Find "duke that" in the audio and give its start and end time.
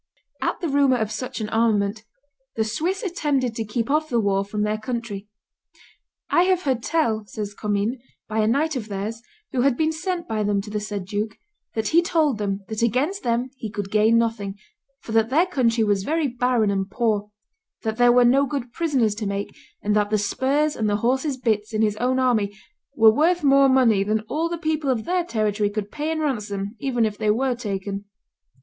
11.05-11.89